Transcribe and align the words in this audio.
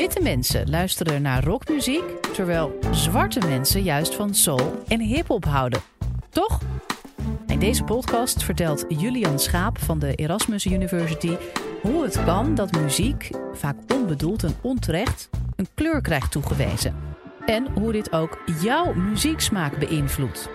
Witte 0.00 0.22
mensen 0.22 0.70
luisteren 0.70 1.22
naar 1.22 1.44
rockmuziek, 1.44 2.02
terwijl 2.32 2.78
zwarte 2.90 3.46
mensen 3.46 3.82
juist 3.82 4.14
van 4.14 4.34
soul 4.34 4.82
en 4.88 5.00
hip-hop 5.00 5.44
houden. 5.44 5.80
Toch? 6.30 6.58
In 7.46 7.58
deze 7.58 7.84
podcast 7.84 8.42
vertelt 8.42 8.84
Julian 8.88 9.38
Schaap 9.38 9.78
van 9.78 9.98
de 9.98 10.14
Erasmus 10.14 10.66
University 10.66 11.36
hoe 11.82 12.02
het 12.02 12.24
kan 12.24 12.54
dat 12.54 12.72
muziek, 12.72 13.30
vaak 13.52 13.76
onbedoeld 13.94 14.44
en 14.44 14.54
onterecht, 14.60 15.28
een 15.56 15.68
kleur 15.74 16.00
krijgt 16.00 16.32
toegewezen. 16.32 16.94
En 17.46 17.66
hoe 17.72 17.92
dit 17.92 18.12
ook 18.12 18.38
jouw 18.62 18.92
muzieksmaak 18.92 19.78
beïnvloedt. 19.78 20.48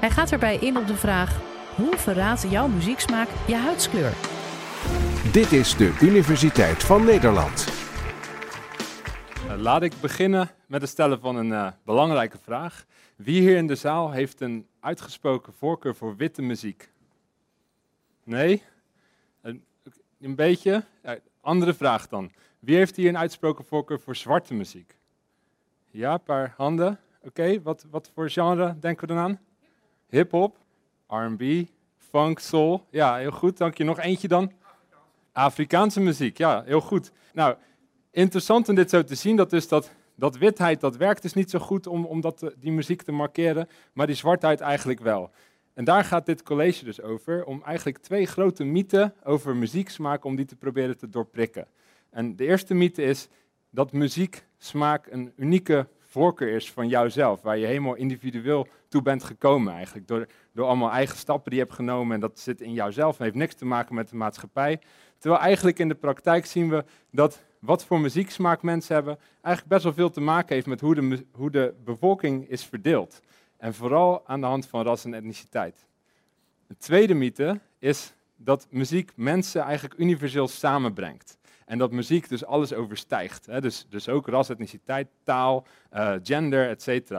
Hij 0.00 0.10
gaat 0.10 0.32
erbij 0.32 0.56
in 0.56 0.76
op 0.76 0.86
de 0.86 0.96
vraag: 0.96 1.40
hoe 1.74 1.96
verraadt 1.96 2.46
jouw 2.50 2.68
muzieksmaak 2.68 3.28
je 3.46 3.56
huidskleur? 3.56 4.12
Dit 5.32 5.52
is 5.52 5.76
de 5.76 5.96
Universiteit 6.00 6.84
van 6.84 7.04
Nederland. 7.04 7.79
Uh, 9.50 9.56
laat 9.56 9.82
ik 9.82 9.92
beginnen 10.00 10.50
met 10.66 10.80
het 10.80 10.90
stellen 10.90 11.20
van 11.20 11.36
een 11.36 11.48
uh, 11.48 11.70
belangrijke 11.84 12.38
vraag. 12.38 12.84
Wie 13.16 13.40
hier 13.40 13.56
in 13.56 13.66
de 13.66 13.74
zaal 13.74 14.10
heeft 14.10 14.40
een 14.40 14.66
uitgesproken 14.80 15.52
voorkeur 15.52 15.94
voor 15.94 16.16
witte 16.16 16.42
muziek? 16.42 16.90
Nee? 18.24 18.62
Een, 19.40 19.64
een 20.20 20.34
beetje? 20.34 20.84
Ja, 21.02 21.18
andere 21.40 21.74
vraag 21.74 22.08
dan. 22.08 22.30
Wie 22.58 22.76
heeft 22.76 22.96
hier 22.96 23.08
een 23.08 23.18
uitgesproken 23.18 23.64
voorkeur 23.64 24.00
voor 24.00 24.16
zwarte 24.16 24.54
muziek? 24.54 24.96
Ja, 25.90 26.12
een 26.12 26.22
paar 26.22 26.54
handen. 26.56 26.98
Oké, 27.22 27.62
wat, 27.62 27.86
wat 27.90 28.10
voor 28.14 28.30
genre 28.30 28.78
denken 28.78 29.08
we 29.08 29.14
dan 29.14 29.22
aan? 29.24 29.40
Hip-hop, 30.08 30.56
RB, 31.06 31.64
funk, 31.98 32.38
soul. 32.38 32.86
Ja, 32.90 33.16
heel 33.16 33.30
goed. 33.30 33.56
Dank 33.56 33.76
je. 33.76 33.84
Nog 33.84 33.98
eentje 33.98 34.28
dan? 34.28 34.52
Afrikaanse 35.32 36.00
muziek, 36.00 36.38
ja, 36.38 36.62
heel 36.62 36.80
goed. 36.80 37.12
Nou, 37.32 37.56
interessant 38.10 38.68
om 38.68 38.74
dit 38.74 38.90
zo 38.90 39.04
te 39.04 39.14
zien, 39.14 39.36
dat 39.36 39.50
dus 39.50 39.68
dat, 39.68 39.90
dat 40.14 40.36
witheid, 40.36 40.80
dat 40.80 40.96
werkt 40.96 41.22
dus 41.22 41.34
niet 41.34 41.50
zo 41.50 41.58
goed 41.58 41.86
om, 41.86 42.04
om 42.04 42.20
dat, 42.20 42.52
die 42.56 42.72
muziek 42.72 43.02
te 43.02 43.12
markeren, 43.12 43.68
maar 43.92 44.06
die 44.06 44.16
zwartheid 44.16 44.60
eigenlijk 44.60 45.00
wel. 45.00 45.30
En 45.74 45.84
daar 45.84 46.04
gaat 46.04 46.26
dit 46.26 46.42
college 46.42 46.84
dus 46.84 47.02
over, 47.02 47.44
om 47.44 47.62
eigenlijk 47.64 47.98
twee 47.98 48.26
grote 48.26 48.64
mythen 48.64 49.14
over 49.24 49.56
muzieksmaak, 49.56 50.24
om 50.24 50.36
die 50.36 50.44
te 50.44 50.56
proberen 50.56 50.98
te 50.98 51.08
doorprikken. 51.08 51.66
En 52.10 52.36
de 52.36 52.44
eerste 52.44 52.74
mythe 52.74 53.02
is 53.02 53.28
dat 53.70 53.92
muzieksmaak 53.92 55.06
een 55.10 55.32
unieke 55.36 55.86
voorkeur 56.10 56.54
is 56.54 56.72
van 56.72 56.88
jouzelf, 56.88 57.42
waar 57.42 57.58
je 57.58 57.66
helemaal 57.66 57.94
individueel 57.94 58.66
toe 58.88 59.02
bent 59.02 59.24
gekomen 59.24 59.74
eigenlijk, 59.74 60.08
door, 60.08 60.26
door 60.52 60.66
allemaal 60.66 60.90
eigen 60.90 61.16
stappen 61.16 61.50
die 61.50 61.58
je 61.58 61.64
hebt 61.64 61.76
genomen 61.76 62.14
en 62.14 62.20
dat 62.20 62.38
zit 62.38 62.60
in 62.60 62.72
jouzelf 62.72 63.18
en 63.18 63.24
heeft 63.24 63.36
niks 63.36 63.54
te 63.54 63.64
maken 63.64 63.94
met 63.94 64.08
de 64.08 64.16
maatschappij. 64.16 64.80
Terwijl 65.18 65.42
eigenlijk 65.42 65.78
in 65.78 65.88
de 65.88 65.94
praktijk 65.94 66.46
zien 66.46 66.68
we 66.68 66.84
dat 67.10 67.42
wat 67.60 67.84
voor 67.84 68.00
muzieksmaak 68.00 68.62
mensen 68.62 68.94
hebben, 68.94 69.18
eigenlijk 69.32 69.66
best 69.66 69.84
wel 69.84 69.92
veel 69.92 70.10
te 70.10 70.20
maken 70.20 70.54
heeft 70.54 70.66
met 70.66 70.80
hoe 70.80 70.94
de, 70.94 71.26
hoe 71.32 71.50
de 71.50 71.74
bevolking 71.84 72.48
is 72.48 72.64
verdeeld. 72.64 73.20
En 73.56 73.74
vooral 73.74 74.26
aan 74.26 74.40
de 74.40 74.46
hand 74.46 74.66
van 74.66 74.84
ras 74.84 75.04
en 75.04 75.14
etniciteit. 75.14 75.86
De 76.66 76.76
tweede 76.76 77.14
mythe 77.14 77.60
is 77.78 78.12
dat 78.36 78.66
muziek 78.70 79.12
mensen 79.14 79.62
eigenlijk 79.62 80.00
universeel 80.00 80.48
samenbrengt. 80.48 81.38
En 81.64 81.78
dat 81.78 81.90
muziek 81.90 82.28
dus 82.28 82.44
alles 82.44 82.72
overstijgt. 82.72 83.46
Hè? 83.46 83.60
Dus, 83.60 83.86
dus 83.88 84.08
ook 84.08 84.26
ras, 84.28 84.48
etniciteit, 84.48 85.08
taal, 85.22 85.66
uh, 85.92 86.14
gender, 86.22 86.68
etc. 86.68 87.12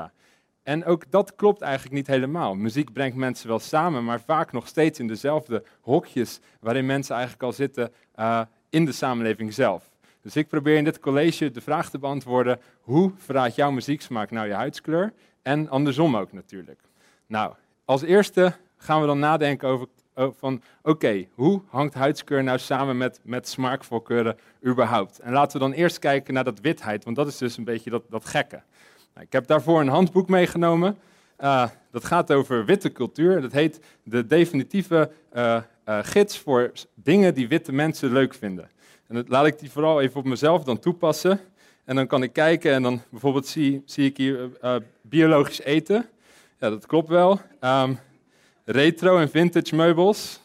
En 0.63 0.85
ook 0.85 1.11
dat 1.11 1.35
klopt 1.35 1.61
eigenlijk 1.61 1.93
niet 1.93 2.07
helemaal. 2.07 2.55
Muziek 2.55 2.93
brengt 2.93 3.15
mensen 3.15 3.47
wel 3.47 3.59
samen, 3.59 4.03
maar 4.03 4.21
vaak 4.21 4.51
nog 4.51 4.67
steeds 4.67 4.99
in 4.99 5.07
dezelfde 5.07 5.63
hokjes 5.81 6.39
waarin 6.59 6.85
mensen 6.85 7.13
eigenlijk 7.13 7.43
al 7.43 7.53
zitten 7.53 7.91
uh, 8.19 8.41
in 8.69 8.85
de 8.85 8.91
samenleving 8.91 9.53
zelf. 9.53 9.90
Dus 10.21 10.35
ik 10.35 10.47
probeer 10.47 10.77
in 10.77 10.83
dit 10.83 10.99
college 10.99 11.51
de 11.51 11.61
vraag 11.61 11.89
te 11.89 11.99
beantwoorden: 11.99 12.59
hoe 12.81 13.11
verraadt 13.17 13.55
jouw 13.55 13.71
muzieksmaak 13.71 14.31
nou 14.31 14.47
je 14.47 14.53
huidskleur? 14.53 15.13
En 15.41 15.69
andersom 15.69 16.17
ook 16.17 16.31
natuurlijk. 16.31 16.79
Nou, 17.27 17.53
als 17.85 18.01
eerste 18.01 18.53
gaan 18.77 19.01
we 19.01 19.07
dan 19.07 19.19
nadenken 19.19 19.67
over 19.67 19.87
van 20.15 20.61
oké, 20.81 21.27
hoe 21.33 21.61
hangt 21.67 21.93
huidskleur 21.93 22.43
nou 22.43 22.59
samen 22.59 22.97
met, 22.97 23.19
met 23.23 23.47
smaakvoorkeuren 23.47 24.37
überhaupt? 24.65 25.19
En 25.19 25.31
laten 25.31 25.59
we 25.59 25.65
dan 25.65 25.73
eerst 25.73 25.99
kijken 25.99 26.33
naar 26.33 26.43
dat 26.43 26.59
witheid, 26.59 27.03
want 27.03 27.15
dat 27.15 27.27
is 27.27 27.37
dus 27.37 27.57
een 27.57 27.63
beetje 27.63 27.89
dat, 27.89 28.03
dat 28.09 28.25
gekke. 28.25 28.61
Nou, 29.13 29.25
ik 29.25 29.31
heb 29.31 29.47
daarvoor 29.47 29.81
een 29.81 29.87
handboek 29.87 30.29
meegenomen. 30.29 30.97
Uh, 31.39 31.69
dat 31.91 32.05
gaat 32.05 32.31
over 32.31 32.65
witte 32.65 32.91
cultuur. 32.91 33.41
Dat 33.41 33.51
heet 33.51 33.79
de 34.03 34.27
definitieve 34.27 35.11
uh, 35.33 35.61
uh, 35.85 35.99
gids 36.01 36.37
voor 36.37 36.71
dingen 36.93 37.33
die 37.33 37.47
witte 37.47 37.71
mensen 37.71 38.11
leuk 38.11 38.33
vinden. 38.33 38.69
En 39.11 39.17
dat 39.17 39.29
laat 39.29 39.45
ik 39.45 39.59
die 39.59 39.71
vooral 39.71 40.01
even 40.01 40.19
op 40.19 40.25
mezelf 40.25 40.63
dan 40.63 40.79
toepassen. 40.79 41.39
En 41.85 41.95
dan 41.95 42.07
kan 42.07 42.23
ik 42.23 42.33
kijken 42.33 42.73
en 42.73 42.83
dan 42.83 43.01
bijvoorbeeld 43.09 43.47
zie, 43.47 43.81
zie 43.85 44.05
ik 44.05 44.17
hier 44.17 44.49
biologisch 45.01 45.61
eten. 45.61 46.09
Ja, 46.59 46.69
dat 46.69 46.85
klopt 46.85 47.09
wel. 47.09 47.39
Um, 47.61 47.99
retro 48.65 49.17
en 49.17 49.29
vintage 49.29 49.75
meubels. 49.75 50.39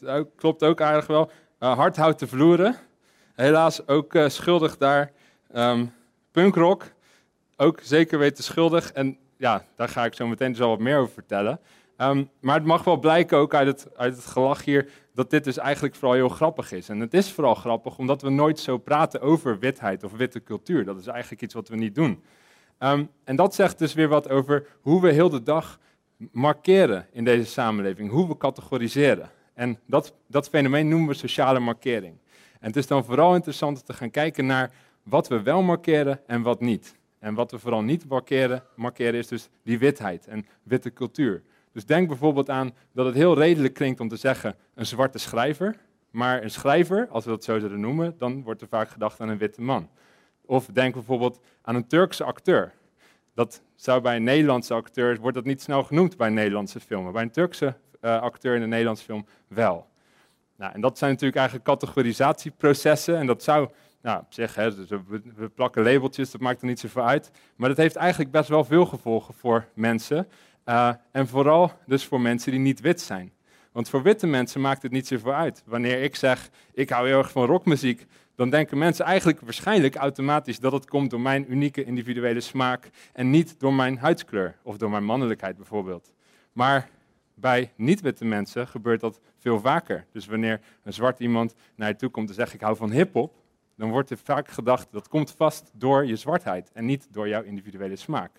Dat 0.00 0.28
klopt 0.36 0.64
ook 0.64 0.80
aardig 0.80 1.06
wel. 1.06 1.30
hardhouten 1.58 2.28
vloeren. 2.28 2.76
Helaas 3.34 3.86
ook 3.86 4.18
schuldig 4.26 4.76
daar. 4.76 5.12
Um, 5.54 5.92
punkrock 6.32 6.84
ook 7.56 7.80
zeker 7.82 8.18
weten 8.18 8.44
schuldig. 8.44 8.92
En 8.92 9.16
ja, 9.36 9.64
daar 9.76 9.88
ga 9.88 10.04
ik 10.04 10.14
zo 10.14 10.26
meteen 10.26 10.52
dus 10.52 10.60
al 10.60 10.68
wat 10.68 10.78
meer 10.78 10.98
over 10.98 11.12
vertellen. 11.12 11.60
Um, 11.98 12.30
maar 12.40 12.54
het 12.54 12.64
mag 12.64 12.84
wel 12.84 12.96
blijken 12.96 13.38
ook 13.38 13.54
uit 13.54 13.66
het, 13.66 13.96
uit 13.96 14.16
het 14.16 14.26
gelach 14.26 14.64
hier 14.64 14.88
dat 15.18 15.30
dit 15.30 15.44
dus 15.44 15.56
eigenlijk 15.56 15.94
vooral 15.94 16.16
heel 16.16 16.28
grappig 16.28 16.72
is. 16.72 16.88
En 16.88 17.00
het 17.00 17.14
is 17.14 17.32
vooral 17.32 17.54
grappig 17.54 17.98
omdat 17.98 18.22
we 18.22 18.28
nooit 18.30 18.58
zo 18.58 18.78
praten 18.78 19.20
over 19.20 19.58
witheid 19.58 20.04
of 20.04 20.12
witte 20.12 20.42
cultuur. 20.42 20.84
Dat 20.84 20.98
is 20.98 21.06
eigenlijk 21.06 21.42
iets 21.42 21.54
wat 21.54 21.68
we 21.68 21.76
niet 21.76 21.94
doen. 21.94 22.22
Um, 22.78 23.08
en 23.24 23.36
dat 23.36 23.54
zegt 23.54 23.78
dus 23.78 23.94
weer 23.94 24.08
wat 24.08 24.28
over 24.28 24.66
hoe 24.80 25.00
we 25.00 25.12
heel 25.12 25.28
de 25.28 25.42
dag 25.42 25.78
markeren 26.32 27.06
in 27.12 27.24
deze 27.24 27.50
samenleving, 27.50 28.10
hoe 28.10 28.28
we 28.28 28.36
categoriseren. 28.36 29.30
En 29.54 29.78
dat, 29.86 30.14
dat 30.26 30.48
fenomeen 30.48 30.88
noemen 30.88 31.08
we 31.08 31.14
sociale 31.14 31.58
markering. 31.58 32.14
En 32.60 32.66
het 32.66 32.76
is 32.76 32.86
dan 32.86 33.04
vooral 33.04 33.34
interessant 33.34 33.86
te 33.86 33.92
gaan 33.92 34.10
kijken 34.10 34.46
naar 34.46 34.72
wat 35.02 35.28
we 35.28 35.42
wel 35.42 35.62
markeren 35.62 36.20
en 36.26 36.42
wat 36.42 36.60
niet. 36.60 36.94
En 37.18 37.34
wat 37.34 37.50
we 37.50 37.58
vooral 37.58 37.82
niet 37.82 38.08
markeren, 38.08 38.62
markeren 38.74 39.14
is 39.14 39.28
dus 39.28 39.48
die 39.62 39.78
witheid 39.78 40.26
en 40.26 40.46
witte 40.62 40.92
cultuur. 40.92 41.42
Dus 41.72 41.86
denk 41.86 42.08
bijvoorbeeld 42.08 42.50
aan 42.50 42.74
dat 42.92 43.06
het 43.06 43.14
heel 43.14 43.38
redelijk 43.38 43.74
klinkt 43.74 44.00
om 44.00 44.08
te 44.08 44.16
zeggen 44.16 44.54
een 44.74 44.86
zwarte 44.86 45.18
schrijver. 45.18 45.76
Maar 46.10 46.42
een 46.42 46.50
schrijver, 46.50 47.08
als 47.10 47.24
we 47.24 47.30
dat 47.30 47.44
zo 47.44 47.58
zullen 47.58 47.80
noemen, 47.80 48.14
dan 48.18 48.42
wordt 48.42 48.60
er 48.60 48.68
vaak 48.68 48.88
gedacht 48.88 49.20
aan 49.20 49.28
een 49.28 49.38
witte 49.38 49.62
man. 49.62 49.88
Of 50.44 50.66
denk 50.66 50.94
bijvoorbeeld 50.94 51.40
aan 51.62 51.74
een 51.74 51.86
Turkse 51.86 52.24
acteur. 52.24 52.72
Dat 53.34 53.62
zou 53.74 54.00
bij 54.00 54.16
een 54.16 54.22
Nederlandse 54.22 54.74
acteur, 54.74 55.20
wordt 55.20 55.36
dat 55.36 55.44
niet 55.44 55.62
snel 55.62 55.82
genoemd 55.82 56.16
bij 56.16 56.28
Nederlandse 56.28 56.80
film. 56.80 57.12
bij 57.12 57.22
een 57.22 57.30
Turkse 57.30 57.74
uh, 58.00 58.20
acteur 58.20 58.56
in 58.56 58.62
een 58.62 58.68
Nederlandse 58.68 59.04
film 59.04 59.26
wel. 59.48 59.86
Nou, 60.56 60.72
en 60.72 60.80
dat 60.80 60.98
zijn 60.98 61.10
natuurlijk 61.10 61.38
eigenlijk 61.38 61.68
categorisatieprocessen. 61.68 63.16
En 63.16 63.26
dat 63.26 63.42
zou 63.42 63.68
nou, 64.00 64.20
op 64.20 64.32
zich, 64.32 64.54
hè, 64.54 64.74
dus 64.74 64.88
we, 64.88 65.48
plakken 65.54 65.82
labeltjes, 65.82 66.30
dat 66.30 66.40
maakt 66.40 66.60
er 66.60 66.66
niet 66.66 66.80
zoveel 66.80 67.06
uit. 67.06 67.30
Maar 67.56 67.68
dat 67.68 67.78
heeft 67.78 67.96
eigenlijk 67.96 68.30
best 68.30 68.48
wel 68.48 68.64
veel 68.64 68.86
gevolgen 68.86 69.34
voor 69.34 69.68
mensen. 69.74 70.28
Uh, 70.68 70.90
en 71.10 71.26
vooral 71.26 71.72
dus 71.86 72.04
voor 72.04 72.20
mensen 72.20 72.50
die 72.50 72.60
niet 72.60 72.80
wit 72.80 73.00
zijn. 73.00 73.32
Want 73.72 73.88
voor 73.88 74.02
witte 74.02 74.26
mensen 74.26 74.60
maakt 74.60 74.82
het 74.82 74.92
niet 74.92 75.06
zoveel 75.06 75.32
uit. 75.32 75.62
Wanneer 75.66 76.02
ik 76.02 76.16
zeg, 76.16 76.50
ik 76.72 76.90
hou 76.90 77.06
heel 77.06 77.18
erg 77.18 77.30
van 77.30 77.46
rockmuziek, 77.46 78.06
dan 78.34 78.50
denken 78.50 78.78
mensen 78.78 79.04
eigenlijk 79.04 79.40
waarschijnlijk 79.40 79.94
automatisch 79.94 80.58
dat 80.58 80.72
het 80.72 80.88
komt 80.88 81.10
door 81.10 81.20
mijn 81.20 81.52
unieke 81.52 81.84
individuele 81.84 82.40
smaak 82.40 82.90
en 83.12 83.30
niet 83.30 83.60
door 83.60 83.74
mijn 83.74 83.98
huidskleur 83.98 84.56
of 84.62 84.76
door 84.76 84.90
mijn 84.90 85.04
mannelijkheid 85.04 85.56
bijvoorbeeld. 85.56 86.14
Maar 86.52 86.88
bij 87.34 87.72
niet-witte 87.76 88.24
mensen 88.24 88.68
gebeurt 88.68 89.00
dat 89.00 89.20
veel 89.38 89.60
vaker. 89.60 90.06
Dus 90.12 90.26
wanneer 90.26 90.60
een 90.84 90.92
zwart 90.92 91.20
iemand 91.20 91.54
naar 91.74 91.88
je 91.88 91.96
toe 91.96 92.08
komt 92.10 92.28
en 92.28 92.34
zegt, 92.34 92.54
ik 92.54 92.60
hou 92.60 92.76
van 92.76 92.90
hip-hop, 92.90 93.34
dan 93.76 93.90
wordt 93.90 94.10
er 94.10 94.18
vaak 94.18 94.48
gedacht 94.48 94.88
dat 94.90 95.08
komt 95.08 95.30
vast 95.36 95.70
door 95.74 96.06
je 96.06 96.16
zwartheid 96.16 96.70
en 96.72 96.84
niet 96.84 97.08
door 97.10 97.28
jouw 97.28 97.42
individuele 97.42 97.96
smaak. 97.96 98.30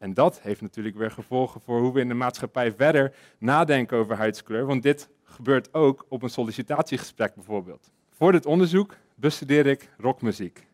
En 0.00 0.14
dat 0.14 0.40
heeft 0.42 0.60
natuurlijk 0.60 0.96
weer 0.96 1.10
gevolgen 1.10 1.60
voor 1.60 1.80
hoe 1.80 1.92
we 1.92 2.00
in 2.00 2.08
de 2.08 2.14
maatschappij 2.14 2.72
verder 2.72 3.14
nadenken 3.38 3.98
over 3.98 4.16
huidskleur, 4.16 4.66
want 4.66 4.82
dit 4.82 5.08
gebeurt 5.24 5.74
ook 5.74 6.06
op 6.08 6.22
een 6.22 6.30
sollicitatiegesprek 6.30 7.34
bijvoorbeeld. 7.34 7.90
Voor 8.10 8.32
dit 8.32 8.46
onderzoek 8.46 8.96
bestudeer 9.14 9.66
ik 9.66 9.90
rockmuziek. 9.98 10.66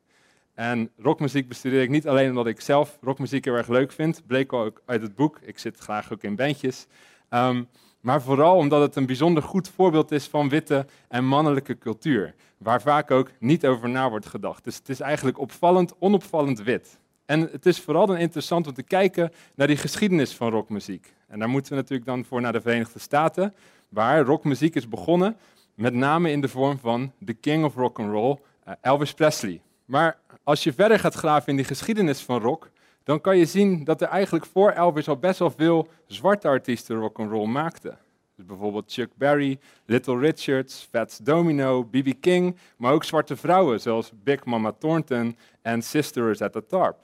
En 0.55 0.91
rockmuziek 0.99 1.49
bestudeer 1.49 1.83
ik 1.83 1.91
niet 1.91 2.09
alleen 2.09 2.29
omdat 2.29 2.47
ik 2.47 2.61
zelf 2.61 2.99
rockmuziek 3.01 3.45
heel 3.45 3.55
erg 3.55 3.69
leuk 3.69 3.93
vind, 3.93 4.23
bleek 4.27 4.53
ook 4.53 4.83
uit 4.85 5.03
het 5.03 5.15
boek, 5.15 5.39
ik 5.43 5.59
zit 5.59 5.79
graag 5.79 6.13
ook 6.13 6.23
in 6.23 6.37
bandjes, 6.37 6.87
um, 7.31 7.69
maar 8.01 8.23
vooral 8.23 8.57
omdat 8.57 8.81
het 8.81 8.97
een 8.97 9.07
bijzonder 9.07 9.43
goed 9.43 9.69
voorbeeld 9.69 10.13
is 10.13 10.27
van 10.27 10.49
witte 10.49 10.87
en 11.09 11.25
mannelijke 11.25 11.79
cultuur, 11.79 12.35
waar 12.59 12.83
vaak 12.83 13.11
ook 13.11 13.31
niet 13.39 13.67
over 13.67 13.89
na 13.89 14.11
wordt 14.11 14.27
gedacht. 14.27 14.65
Dus 14.65 14.77
het 14.77 14.89
is 14.89 15.01
eigenlijk 15.01 15.39
opvallend, 15.39 15.95
onopvallend 15.99 16.63
wit. 16.63 16.99
En 17.27 17.41
het 17.41 17.67
is 17.67 17.81
vooral 17.81 18.07
dan 18.07 18.17
interessant 18.17 18.67
om 18.67 18.73
te 18.73 18.83
kijken 18.83 19.33
naar 19.55 19.67
die 19.67 19.77
geschiedenis 19.77 20.35
van 20.35 20.51
rockmuziek. 20.51 21.15
En 21.29 21.39
daar 21.39 21.49
moeten 21.49 21.73
we 21.73 21.79
natuurlijk 21.79 22.09
dan 22.09 22.25
voor 22.25 22.41
naar 22.41 22.53
de 22.53 22.61
Verenigde 22.61 22.99
Staten, 22.99 23.55
waar 23.89 24.23
rockmuziek 24.23 24.75
is 24.75 24.89
begonnen, 24.89 25.37
met 25.75 25.95
name 25.95 26.31
in 26.31 26.41
de 26.41 26.49
vorm 26.49 26.79
van 26.79 27.13
de 27.19 27.35
king 27.35 27.65
of 27.65 27.75
rock 27.75 27.99
and 27.99 28.11
roll, 28.11 28.39
eh, 28.65 28.75
Elvis 28.81 29.13
Presley. 29.13 29.61
Maar 29.85 30.19
als 30.43 30.65
je 30.65 30.73
verder 30.73 30.99
gaat 30.99 31.15
graven 31.15 31.49
in 31.49 31.57
die 31.57 31.65
geschiedenis 31.65 32.21
van 32.21 32.41
rock, 32.41 32.71
dan 33.05 33.21
kan 33.21 33.39
je 33.39 33.45
zien 33.45 33.85
dat 33.85 34.01
er 34.01 34.09
eigenlijk 34.09 34.47
voor 34.47 34.71
Elvis 34.71 35.09
al 35.09 35.17
best 35.17 35.39
wel 35.39 35.51
veel 35.51 35.89
zwarte 36.07 36.49
artiesten 36.49 36.97
rock 36.97 37.19
and 37.19 37.31
roll 37.31 37.49
maakten. 37.49 37.99
Dus 38.37 38.47
bijvoorbeeld 38.47 38.93
Chuck 38.93 39.11
Berry, 39.15 39.59
Little 39.85 40.19
Richards, 40.19 40.89
Fats 40.91 41.19
Domino, 41.19 41.83
B.B. 41.83 42.13
King, 42.21 42.57
maar 42.77 42.93
ook 42.93 43.05
zwarte 43.05 43.37
vrouwen 43.37 43.81
zoals 43.81 44.13
Big 44.23 44.45
Mama 44.45 44.73
Thornton 44.73 45.37
en 45.63 45.83
Sisters 45.83 46.43
at 46.43 46.53
the 46.53 46.67
Tarp. 46.67 46.97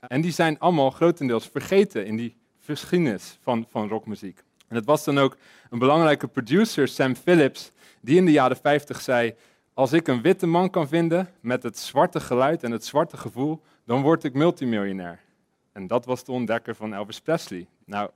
En 0.00 0.20
die 0.20 0.32
zijn 0.32 0.58
allemaal 0.58 0.90
grotendeels 0.90 1.48
vergeten 1.48 2.06
in 2.06 2.16
die 2.16 2.36
geschiedenis 2.60 3.38
van, 3.42 3.66
van 3.70 3.88
rockmuziek. 3.88 4.42
En 4.68 4.76
het 4.76 4.84
was 4.84 5.04
dan 5.04 5.18
ook 5.18 5.36
een 5.70 5.78
belangrijke 5.78 6.28
producer, 6.28 6.88
Sam 6.88 7.14
Phillips, 7.14 7.72
die 8.00 8.16
in 8.16 8.24
de 8.24 8.32
jaren 8.32 8.56
50 8.56 9.00
zei: 9.00 9.34
Als 9.74 9.92
ik 9.92 10.08
een 10.08 10.22
witte 10.22 10.46
man 10.46 10.70
kan 10.70 10.88
vinden 10.88 11.28
met 11.40 11.62
het 11.62 11.78
zwarte 11.78 12.20
geluid 12.20 12.62
en 12.62 12.70
het 12.70 12.84
zwarte 12.84 13.16
gevoel, 13.16 13.60
dan 13.84 14.02
word 14.02 14.24
ik 14.24 14.34
multimiljonair. 14.34 15.20
En 15.72 15.86
dat 15.86 16.04
was 16.04 16.24
de 16.24 16.32
ontdekker 16.32 16.74
van 16.74 16.94
Elvis 16.94 17.20
Presley. 17.20 17.66
Nou, 17.84 18.10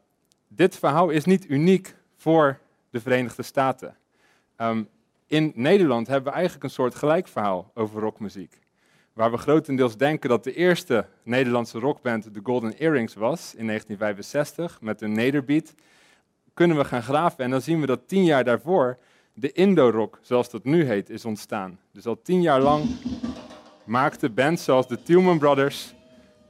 dit 0.48 0.76
verhaal 0.76 1.10
is 1.10 1.24
niet 1.24 1.48
uniek 1.48 1.94
voor 2.16 2.58
de 2.90 3.00
Verenigde 3.00 3.42
Staten. 3.42 3.96
Ehm, 4.56 4.82
in 5.26 5.52
Nederland 5.54 6.06
hebben 6.06 6.28
we 6.28 6.34
eigenlijk 6.34 6.64
een 6.64 6.70
soort 6.70 6.94
gelijk 6.94 7.28
verhaal 7.28 7.70
over 7.74 8.00
rockmuziek. 8.00 8.58
Waar 9.14 9.30
we 9.30 9.36
grotendeels 9.36 9.96
denken 9.96 10.28
dat 10.28 10.44
de 10.44 10.54
eerste 10.54 11.06
Nederlandse 11.22 11.78
rockband 11.78 12.34
de 12.34 12.40
Golden 12.42 12.78
Earrings 12.78 13.14
was 13.14 13.54
in 13.54 13.66
1965 13.66 14.80
met 14.80 15.02
een 15.02 15.12
nederbeat, 15.12 15.74
kunnen 16.54 16.76
we 16.76 16.84
gaan 16.84 17.02
graven 17.02 17.44
en 17.44 17.50
dan 17.50 17.60
zien 17.60 17.80
we 17.80 17.86
dat 17.86 18.08
tien 18.08 18.24
jaar 18.24 18.44
daarvoor 18.44 18.98
de 19.32 19.52
Indo-rock, 19.52 20.18
zoals 20.22 20.50
dat 20.50 20.64
nu 20.64 20.84
heet, 20.84 21.10
is 21.10 21.24
ontstaan. 21.24 21.78
Dus 21.92 22.06
al 22.06 22.22
tien 22.22 22.42
jaar 22.42 22.60
lang 22.60 22.84
maakten 23.84 24.34
bands 24.34 24.64
zoals 24.64 24.88
de 24.88 25.02
Tielman 25.02 25.38
Brothers 25.38 25.94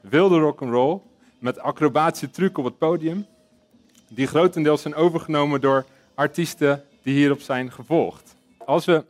wilde 0.01 0.39
rock'n'roll 0.39 1.01
met 1.39 1.59
acrobatische 1.59 2.31
trucs 2.31 2.59
op 2.59 2.65
het 2.65 2.79
podium, 2.79 3.27
die 4.09 4.27
grotendeels 4.27 4.83
zijn 4.83 4.95
overgenomen 4.95 5.61
door 5.61 5.85
artiesten 6.15 6.85
die 7.03 7.15
hierop 7.15 7.41
zijn 7.41 7.73
gevolgd. 7.73 8.37
Als 8.59 8.85
we 8.85 9.05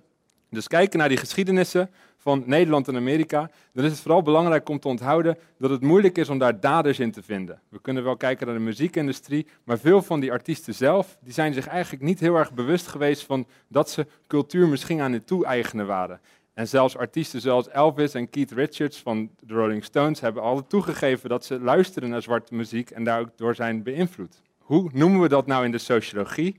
dus 0.51 0.69
kijken 0.69 0.99
naar 0.99 1.09
die 1.09 1.19
geschiedenissen 1.19 1.91
van 2.25 2.43
Nederland 2.47 2.88
en 2.88 2.97
Amerika, 2.97 3.50
dan 3.73 3.85
is 3.85 3.91
het 3.91 4.00
vooral 4.00 4.23
belangrijk 4.23 4.69
om 4.69 4.79
te 4.79 4.88
onthouden 4.88 5.38
dat 5.59 5.71
het 5.71 5.81
moeilijk 5.81 6.19
is 6.19 6.29
om 6.29 6.38
daar 6.38 6.61
daders 6.61 6.99
in 6.99 7.11
te 7.11 7.23
vinden. 7.23 7.61
We 7.69 7.81
kunnen 7.81 8.05
wel 8.05 8.17
kijken 8.17 8.47
naar 8.47 8.56
de 8.56 8.62
muziekindustrie, 8.62 9.47
maar 9.65 9.79
veel 9.79 10.03
van 10.03 10.21
die 10.21 10.32
artiesten 10.32 10.75
zelf, 10.75 11.17
die 11.21 11.32
zijn 11.32 11.55
zich 11.55 11.67
eigenlijk 11.67 12.03
niet 12.03 12.21
heel 12.21 12.37
erg 12.37 12.53
bewust 12.53 12.87
geweest 12.87 13.23
van 13.23 13.47
dat 13.69 13.91
ze 13.91 14.06
cultuur 14.26 14.69
misschien 14.69 15.00
aan 15.00 15.12
het 15.12 15.26
toe-eigenen 15.26 15.87
waren. 15.87 16.21
En 16.55 16.69
zelfs 16.69 16.97
artiesten 16.97 17.41
zoals 17.41 17.69
Elvis 17.69 18.15
en 18.15 18.31
Keith 18.31 18.53
Richards 18.53 19.03
van 19.03 19.31
de 19.41 19.55
Rolling 19.55 19.85
Stones 19.85 20.20
hebben 20.20 20.43
altijd 20.43 20.69
toegegeven 20.69 21.29
dat 21.29 21.44
ze 21.44 21.61
luisteren 21.61 22.09
naar 22.09 22.23
zwarte 22.23 22.55
muziek 22.55 22.91
en 22.91 23.05
daar 23.05 23.20
ook 23.20 23.37
door 23.37 23.55
zijn 23.55 23.82
beïnvloed. 23.82 24.43
Hoe 24.59 24.91
noemen 24.93 25.20
we 25.20 25.29
dat 25.29 25.47
nou 25.47 25.65
in 25.65 25.70
de 25.70 25.79
sociologie? 25.79 26.56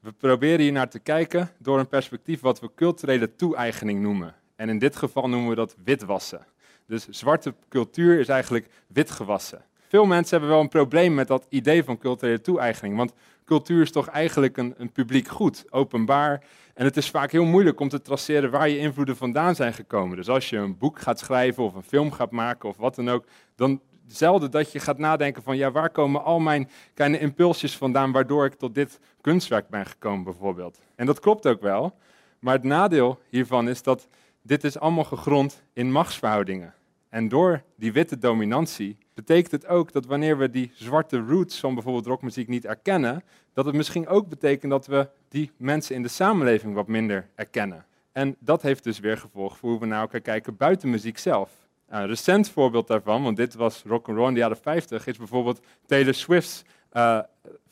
We 0.00 0.12
proberen 0.12 0.60
hier 0.60 0.72
naar 0.72 0.90
te 0.90 0.98
kijken 0.98 1.50
door 1.58 1.78
een 1.78 1.88
perspectief 1.88 2.40
wat 2.40 2.60
we 2.60 2.70
culturele 2.74 3.34
toe-eigening 3.34 4.00
noemen. 4.00 4.34
En 4.58 4.68
in 4.68 4.78
dit 4.78 4.96
geval 4.96 5.28
noemen 5.28 5.48
we 5.48 5.54
dat 5.54 5.76
witwassen. 5.84 6.46
Dus 6.86 7.08
zwarte 7.08 7.54
cultuur 7.68 8.18
is 8.18 8.28
eigenlijk 8.28 8.68
witgewassen. 8.86 9.64
Veel 9.88 10.04
mensen 10.04 10.30
hebben 10.30 10.48
wel 10.50 10.60
een 10.60 10.68
probleem 10.68 11.14
met 11.14 11.28
dat 11.28 11.46
idee 11.48 11.84
van 11.84 11.98
culturele 11.98 12.40
toe-eigening. 12.40 12.96
Want 12.96 13.12
cultuur 13.44 13.82
is 13.82 13.90
toch 13.92 14.08
eigenlijk 14.08 14.56
een, 14.56 14.74
een 14.76 14.92
publiek 14.92 15.28
goed, 15.28 15.64
openbaar. 15.70 16.44
En 16.74 16.84
het 16.84 16.96
is 16.96 17.10
vaak 17.10 17.32
heel 17.32 17.44
moeilijk 17.44 17.80
om 17.80 17.88
te 17.88 18.02
traceren 18.02 18.50
waar 18.50 18.68
je 18.68 18.78
invloeden 18.78 19.16
vandaan 19.16 19.54
zijn 19.54 19.72
gekomen. 19.72 20.16
Dus 20.16 20.28
als 20.28 20.50
je 20.50 20.56
een 20.56 20.78
boek 20.78 20.98
gaat 21.00 21.18
schrijven 21.18 21.64
of 21.64 21.74
een 21.74 21.82
film 21.82 22.12
gaat 22.12 22.30
maken 22.30 22.68
of 22.68 22.76
wat 22.76 22.94
dan 22.94 23.10
ook, 23.10 23.24
dan 23.54 23.80
zelden 24.06 24.50
dat 24.50 24.72
je 24.72 24.80
gaat 24.80 24.98
nadenken 24.98 25.42
van 25.42 25.56
ja, 25.56 25.70
waar 25.70 25.90
komen 25.90 26.24
al 26.24 26.38
mijn 26.38 26.70
kleine 26.94 27.18
impulsjes 27.18 27.76
vandaan 27.76 28.12
waardoor 28.12 28.44
ik 28.44 28.54
tot 28.54 28.74
dit 28.74 29.00
kunstwerk 29.20 29.68
ben 29.68 29.86
gekomen 29.86 30.24
bijvoorbeeld. 30.24 30.80
En 30.94 31.06
dat 31.06 31.20
klopt 31.20 31.46
ook 31.46 31.60
wel, 31.60 31.94
maar 32.38 32.54
het 32.54 32.64
nadeel 32.64 33.18
hiervan 33.28 33.68
is 33.68 33.82
dat 33.82 34.08
dit 34.48 34.64
is 34.64 34.78
allemaal 34.78 35.04
gegrond 35.04 35.62
in 35.72 35.92
machtsverhoudingen. 35.92 36.74
En 37.08 37.28
door 37.28 37.62
die 37.76 37.92
witte 37.92 38.18
dominantie 38.18 38.96
betekent 39.14 39.52
het 39.52 39.66
ook 39.66 39.92
dat 39.92 40.06
wanneer 40.06 40.38
we 40.38 40.50
die 40.50 40.70
zwarte 40.74 41.18
roots 41.18 41.60
van 41.60 41.74
bijvoorbeeld 41.74 42.06
rockmuziek 42.06 42.48
niet 42.48 42.64
erkennen, 42.64 43.24
dat 43.52 43.64
het 43.64 43.74
misschien 43.74 44.08
ook 44.08 44.28
betekent 44.28 44.70
dat 44.70 44.86
we 44.86 45.08
die 45.28 45.50
mensen 45.56 45.94
in 45.94 46.02
de 46.02 46.08
samenleving 46.08 46.74
wat 46.74 46.86
minder 46.86 47.28
erkennen. 47.34 47.84
En 48.12 48.36
dat 48.38 48.62
heeft 48.62 48.84
dus 48.84 48.98
weer 48.98 49.18
gevolg 49.18 49.56
voor 49.56 49.70
hoe 49.70 49.80
we 49.80 49.86
naar 49.86 50.00
elkaar 50.00 50.20
kijken 50.20 50.56
buiten 50.56 50.90
muziek 50.90 51.18
zelf. 51.18 51.50
Een 51.88 52.06
recent 52.06 52.50
voorbeeld 52.50 52.86
daarvan, 52.86 53.22
want 53.22 53.36
dit 53.36 53.54
was 53.54 53.82
rock 53.86 54.08
and 54.08 54.16
roll 54.16 54.28
in 54.28 54.34
de 54.34 54.40
jaren 54.40 54.56
50, 54.56 55.06
is 55.06 55.18
bijvoorbeeld 55.18 55.60
Taylor 55.86 56.14
Swift's 56.14 56.64
uh, 56.92 57.20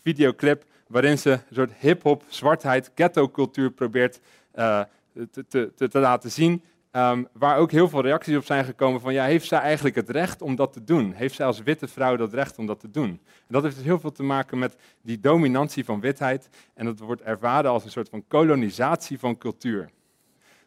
videoclip 0.03 0.65
waarin 0.87 1.19
ze 1.19 1.31
een 1.31 1.55
soort 1.55 1.73
hip-hop, 1.79 2.23
zwartheid, 2.29 2.91
ghetto-cultuur 2.95 3.71
probeert 3.71 4.21
uh, 4.55 4.83
te, 5.31 5.73
te, 5.75 5.89
te, 5.89 5.99
laten 5.99 6.31
zien. 6.31 6.63
Um, 6.93 7.29
waar 7.33 7.57
ook 7.59 7.71
heel 7.71 7.89
veel 7.89 8.01
reacties 8.01 8.37
op 8.37 8.45
zijn 8.45 8.65
gekomen 8.65 9.01
van, 9.01 9.13
ja, 9.13 9.25
heeft 9.25 9.47
zij 9.47 9.59
eigenlijk 9.59 9.97
het 9.97 10.11
recht 10.11 10.43
om 10.43 10.57
dat 10.57 10.73
te 10.73 10.85
doen? 10.85 11.13
Heeft 11.13 11.35
zij 11.35 11.47
als 11.47 11.63
witte 11.63 11.89
vrouw 11.89 12.17
dat 12.17 12.33
recht 12.33 12.59
om 12.59 12.67
dat 12.67 12.81
te 12.81 12.91
doen? 12.91 13.09
En 13.09 13.21
dat 13.49 13.63
heeft 13.63 13.77
dus 13.77 13.85
heel 13.85 14.01
veel 14.01 14.13
te 14.13 14.23
maken 14.23 14.59
met 14.59 14.77
die 15.03 15.21
dominantie 15.21 15.85
van 15.85 16.01
witheid 16.01 16.49
en 16.75 16.85
dat 16.85 16.99
wordt 16.99 17.23
ervaren 17.23 17.71
als 17.71 17.85
een 17.85 17.91
soort 17.91 18.09
van 18.09 18.25
kolonisatie 18.29 19.19
van 19.19 19.39
cultuur. 19.39 19.91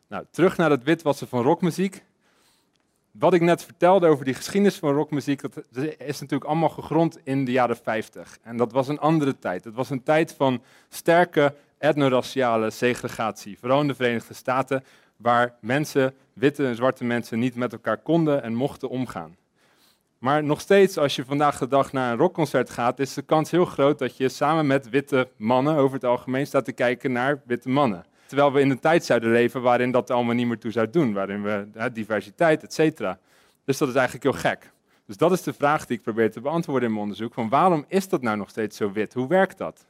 Nou, 0.07 0.25
terug 0.31 0.57
naar 0.57 0.69
het 0.69 0.83
witwassen 0.83 1.27
van 1.27 1.43
rockmuziek. 1.43 2.03
Wat 3.19 3.33
ik 3.33 3.41
net 3.41 3.63
vertelde 3.63 4.07
over 4.07 4.25
die 4.25 4.33
geschiedenis 4.33 4.77
van 4.77 4.93
rockmuziek, 4.93 5.41
dat 5.41 5.63
is 5.97 6.19
natuurlijk 6.19 6.49
allemaal 6.49 6.69
gegrond 6.69 7.17
in 7.23 7.45
de 7.45 7.51
jaren 7.51 7.77
50. 7.77 8.37
En 8.41 8.57
dat 8.57 8.71
was 8.71 8.87
een 8.87 8.99
andere 8.99 9.39
tijd. 9.39 9.63
Het 9.63 9.73
was 9.73 9.89
een 9.89 10.03
tijd 10.03 10.33
van 10.37 10.61
sterke 10.89 11.55
etnoraciale 11.77 12.69
segregatie, 12.69 13.59
vooral 13.59 13.81
in 13.81 13.87
de 13.87 13.95
Verenigde 13.95 14.33
Staten, 14.33 14.83
waar 15.17 15.55
mensen, 15.61 16.13
witte 16.33 16.67
en 16.67 16.75
zwarte 16.75 17.03
mensen, 17.03 17.39
niet 17.39 17.55
met 17.55 17.73
elkaar 17.73 17.97
konden 17.97 18.43
en 18.43 18.53
mochten 18.53 18.89
omgaan. 18.89 19.35
Maar 20.17 20.43
nog 20.43 20.61
steeds, 20.61 20.97
als 20.97 21.15
je 21.15 21.25
vandaag 21.25 21.57
de 21.57 21.67
dag 21.67 21.91
naar 21.91 22.11
een 22.11 22.17
rockconcert 22.17 22.69
gaat, 22.69 22.99
is 22.99 23.13
de 23.13 23.21
kans 23.21 23.51
heel 23.51 23.65
groot 23.65 23.99
dat 23.99 24.17
je 24.17 24.29
samen 24.29 24.67
met 24.67 24.89
witte 24.89 25.29
mannen 25.37 25.75
over 25.75 25.93
het 25.93 26.05
algemeen 26.05 26.47
staat 26.47 26.65
te 26.65 26.71
kijken 26.71 27.11
naar 27.11 27.41
witte 27.45 27.69
mannen. 27.69 28.05
Terwijl 28.29 28.53
we 28.53 28.59
in 28.59 28.69
een 28.69 28.79
tijd 28.79 29.05
zouden 29.05 29.31
leven 29.31 29.61
waarin 29.61 29.91
dat 29.91 30.09
allemaal 30.09 30.35
niet 30.35 30.47
meer 30.47 30.57
toe 30.57 30.71
zou 30.71 30.89
doen, 30.89 31.13
waarin 31.13 31.43
we 31.43 31.67
hè, 31.73 31.91
diversiteit, 31.91 32.63
et 32.63 32.73
cetera. 32.73 33.19
Dus 33.65 33.77
dat 33.77 33.87
is 33.87 33.95
eigenlijk 33.95 34.23
heel 34.23 34.51
gek. 34.51 34.71
Dus 35.05 35.17
dat 35.17 35.31
is 35.31 35.41
de 35.41 35.53
vraag 35.53 35.85
die 35.85 35.97
ik 35.97 36.03
probeer 36.03 36.31
te 36.31 36.41
beantwoorden 36.41 36.83
in 36.83 36.89
mijn 36.89 37.03
onderzoek. 37.03 37.33
Van 37.33 37.49
waarom 37.49 37.85
is 37.87 38.09
dat 38.09 38.21
nou 38.21 38.37
nog 38.37 38.49
steeds 38.49 38.77
zo 38.77 38.91
wit? 38.91 39.13
Hoe 39.13 39.27
werkt 39.27 39.57
dat? 39.57 39.85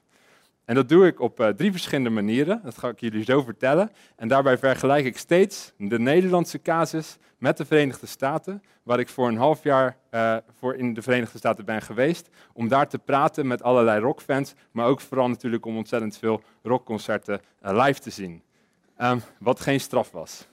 En 0.70 0.76
dat 0.76 0.90
doe 0.90 1.08
ik 1.08 1.20
op 1.20 1.40
uh, 1.40 1.48
drie 1.48 1.72
verschillende 1.72 2.10
manieren. 2.10 2.62
Dat 2.64 2.78
ga 2.78 2.90
ik 2.90 3.00
jullie 3.00 3.24
zo 3.24 3.42
vertellen. 3.42 3.92
En 4.16 4.28
daarbij 4.28 4.58
vergelijk 4.58 5.06
ik 5.06 5.18
steeds 5.18 5.74
de 5.78 6.00
Nederlandse 6.00 6.62
casus 6.62 7.18
met 7.38 7.58
de 7.58 7.66
Verenigde 7.66 8.06
Staten, 8.08 8.64
waar 8.84 9.00
ik 9.00 9.10
voor 9.10 9.28
een 9.28 9.38
half 9.38 9.64
jaar 9.64 9.98
uh, 10.12 10.38
voor 10.60 10.76
in 10.76 10.94
de 10.94 11.02
Verenigde 11.02 11.38
Staten 11.38 11.66
ben 11.66 11.82
geweest, 11.82 12.30
om 12.54 12.68
daar 12.68 12.88
te 12.88 13.00
praten 13.00 13.48
met 13.48 13.64
allerlei 13.64 14.02
rockfans, 14.02 14.54
maar 14.72 14.86
ook 14.86 15.02
vooral 15.02 15.28
natuurlijk 15.28 15.66
om 15.66 15.78
ontzettend 15.78 16.18
veel 16.18 16.42
rockconcerten 16.64 17.42
uh, 17.66 17.86
live 17.86 18.00
te 18.00 18.10
zien. 18.10 18.42
Um, 18.98 19.22
wat 19.40 19.60
geen 19.60 19.80
straf 19.80 20.12
was. 20.12 20.48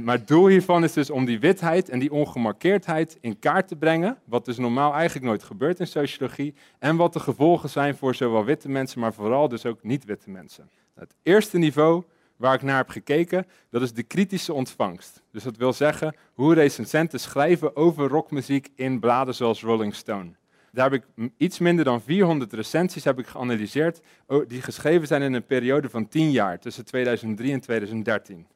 Maar 0.00 0.16
het 0.16 0.28
doel 0.28 0.46
hiervan 0.46 0.84
is 0.84 0.92
dus 0.92 1.10
om 1.10 1.24
die 1.24 1.40
witheid 1.40 1.88
en 1.88 1.98
die 1.98 2.12
ongemarkeerdheid 2.12 3.18
in 3.20 3.38
kaart 3.38 3.68
te 3.68 3.76
brengen, 3.76 4.18
wat 4.24 4.44
dus 4.44 4.58
normaal 4.58 4.94
eigenlijk 4.94 5.26
nooit 5.26 5.42
gebeurt 5.42 5.80
in 5.80 5.86
sociologie, 5.86 6.54
en 6.78 6.96
wat 6.96 7.12
de 7.12 7.20
gevolgen 7.20 7.68
zijn 7.68 7.96
voor 7.96 8.14
zowel 8.14 8.44
witte 8.44 8.68
mensen, 8.68 9.00
maar 9.00 9.12
vooral 9.12 9.48
dus 9.48 9.66
ook 9.66 9.82
niet-witte 9.82 10.30
mensen. 10.30 10.70
Het 10.94 11.14
eerste 11.22 11.58
niveau 11.58 12.02
waar 12.36 12.54
ik 12.54 12.62
naar 12.62 12.76
heb 12.76 12.88
gekeken, 12.88 13.46
dat 13.70 13.82
is 13.82 13.92
de 13.92 14.02
kritische 14.02 14.52
ontvangst. 14.52 15.22
Dus 15.30 15.42
dat 15.42 15.56
wil 15.56 15.72
zeggen 15.72 16.14
hoe 16.32 16.54
recensenten 16.54 17.20
schrijven 17.20 17.76
over 17.76 18.08
rockmuziek 18.08 18.68
in 18.74 19.00
bladen 19.00 19.34
zoals 19.34 19.62
Rolling 19.62 19.94
Stone. 19.94 20.30
Daar 20.72 20.90
heb 20.90 21.02
ik 21.02 21.28
iets 21.36 21.58
minder 21.58 21.84
dan 21.84 22.00
400 22.00 22.52
recensies 22.52 23.04
heb 23.04 23.18
ik 23.18 23.26
geanalyseerd, 23.26 24.00
die 24.48 24.62
geschreven 24.62 25.06
zijn 25.06 25.22
in 25.22 25.32
een 25.32 25.46
periode 25.46 25.90
van 25.90 26.08
10 26.08 26.30
jaar, 26.30 26.58
tussen 26.58 26.84
2003 26.84 27.52
en 27.52 27.60
2013. 27.60 28.46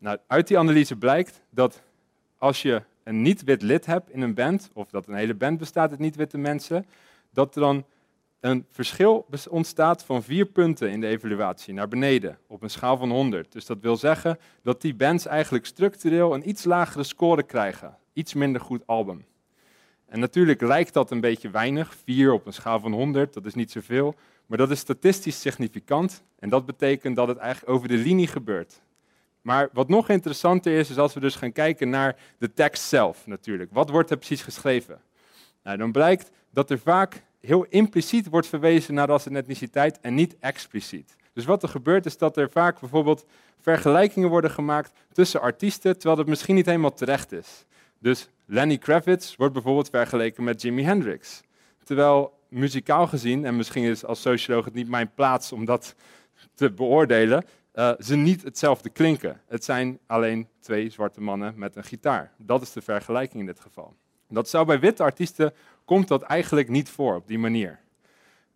Nou, 0.00 0.18
uit 0.26 0.48
die 0.48 0.58
analyse 0.58 0.96
blijkt 0.96 1.42
dat 1.50 1.82
als 2.38 2.62
je 2.62 2.82
een 3.04 3.22
niet-wit 3.22 3.62
lid 3.62 3.86
hebt 3.86 4.10
in 4.10 4.20
een 4.20 4.34
band, 4.34 4.70
of 4.72 4.90
dat 4.90 5.06
een 5.06 5.14
hele 5.14 5.34
band 5.34 5.58
bestaat 5.58 5.90
uit 5.90 5.98
niet-witte 5.98 6.38
mensen, 6.38 6.86
dat 7.30 7.54
er 7.54 7.60
dan 7.60 7.84
een 8.40 8.66
verschil 8.70 9.26
ontstaat 9.48 10.04
van 10.04 10.22
vier 10.22 10.46
punten 10.46 10.90
in 10.90 11.00
de 11.00 11.06
evaluatie 11.06 11.74
naar 11.74 11.88
beneden 11.88 12.38
op 12.46 12.62
een 12.62 12.70
schaal 12.70 12.96
van 12.96 13.10
100. 13.10 13.52
Dus 13.52 13.66
dat 13.66 13.78
wil 13.80 13.96
zeggen 13.96 14.38
dat 14.62 14.80
die 14.80 14.94
bands 14.94 15.26
eigenlijk 15.26 15.66
structureel 15.66 16.34
een 16.34 16.48
iets 16.48 16.64
lagere 16.64 17.02
score 17.04 17.42
krijgen. 17.42 17.96
Iets 18.12 18.34
minder 18.34 18.60
goed 18.60 18.86
album. 18.86 19.24
En 20.06 20.20
natuurlijk 20.20 20.60
lijkt 20.60 20.92
dat 20.92 21.10
een 21.10 21.20
beetje 21.20 21.50
weinig, 21.50 21.94
4 22.04 22.32
op 22.32 22.46
een 22.46 22.52
schaal 22.52 22.80
van 22.80 22.92
100, 22.92 23.32
dat 23.32 23.46
is 23.46 23.54
niet 23.54 23.70
zoveel, 23.70 24.14
maar 24.46 24.58
dat 24.58 24.70
is 24.70 24.78
statistisch 24.78 25.40
significant 25.40 26.22
en 26.38 26.48
dat 26.48 26.66
betekent 26.66 27.16
dat 27.16 27.28
het 27.28 27.38
eigenlijk 27.38 27.72
over 27.72 27.88
de 27.88 27.96
linie 27.96 28.26
gebeurt. 28.26 28.82
Maar 29.42 29.68
wat 29.72 29.88
nog 29.88 30.08
interessanter 30.08 30.72
is, 30.78 30.90
is 30.90 30.98
als 30.98 31.14
we 31.14 31.20
dus 31.20 31.34
gaan 31.34 31.52
kijken 31.52 31.90
naar 31.90 32.16
de 32.38 32.52
tekst 32.52 32.82
zelf 32.82 33.26
natuurlijk. 33.26 33.70
Wat 33.72 33.90
wordt 33.90 34.10
er 34.10 34.16
precies 34.16 34.42
geschreven? 34.42 35.00
Nou, 35.62 35.76
dan 35.76 35.92
blijkt 35.92 36.30
dat 36.50 36.70
er 36.70 36.78
vaak 36.78 37.22
heel 37.40 37.66
impliciet 37.68 38.28
wordt 38.28 38.46
verwezen 38.46 38.94
naar 38.94 39.08
ras 39.08 39.26
en 39.26 39.36
etniciteit 39.36 40.00
en 40.00 40.14
niet 40.14 40.36
expliciet. 40.38 41.16
Dus 41.32 41.44
wat 41.44 41.62
er 41.62 41.68
gebeurt 41.68 42.06
is 42.06 42.18
dat 42.18 42.36
er 42.36 42.50
vaak 42.50 42.80
bijvoorbeeld 42.80 43.26
vergelijkingen 43.60 44.28
worden 44.28 44.50
gemaakt 44.50 44.92
tussen 45.12 45.40
artiesten, 45.40 45.92
terwijl 45.92 46.16
dat 46.16 46.26
misschien 46.26 46.54
niet 46.54 46.66
helemaal 46.66 46.94
terecht 46.94 47.32
is. 47.32 47.64
Dus 47.98 48.28
Lenny 48.46 48.78
Kravitz 48.78 49.36
wordt 49.36 49.52
bijvoorbeeld 49.52 49.90
vergeleken 49.90 50.44
met 50.44 50.62
Jimi 50.62 50.82
Hendrix. 50.82 51.40
Terwijl 51.84 52.38
muzikaal 52.48 53.06
gezien, 53.06 53.44
en 53.44 53.56
misschien 53.56 53.84
is 53.84 54.04
als 54.04 54.20
socioloog 54.20 54.64
het 54.64 54.74
niet 54.74 54.88
mijn 54.88 55.10
plaats 55.14 55.52
om 55.52 55.64
dat 55.64 55.94
te 56.54 56.70
beoordelen, 56.70 57.44
uh, 57.80 57.92
ze 57.98 58.16
niet 58.16 58.42
hetzelfde 58.42 58.90
klinken. 58.90 59.40
Het 59.46 59.64
zijn 59.64 59.98
alleen 60.06 60.48
twee 60.58 60.90
zwarte 60.90 61.20
mannen 61.20 61.52
met 61.56 61.76
een 61.76 61.84
gitaar. 61.84 62.32
Dat 62.38 62.62
is 62.62 62.72
de 62.72 62.82
vergelijking 62.82 63.40
in 63.40 63.46
dit 63.46 63.60
geval. 63.60 63.94
Dat 64.28 64.48
zou 64.48 64.66
bij 64.66 64.80
witte 64.80 65.02
artiesten 65.02 65.52
komt 65.84 66.08
dat 66.08 66.22
eigenlijk 66.22 66.68
niet 66.68 66.88
voor 66.88 67.14
op 67.14 67.26
die 67.26 67.38
manier. 67.38 67.80